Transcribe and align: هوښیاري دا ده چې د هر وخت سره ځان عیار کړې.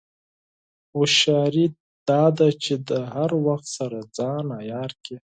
هوښیاري 0.93 1.65
دا 2.09 2.23
ده 2.37 2.47
چې 2.63 2.73
د 2.89 2.89
هر 3.13 3.31
وخت 3.45 3.67
سره 3.77 3.97
ځان 4.17 4.45
عیار 4.59 4.91
کړې. 5.03 5.17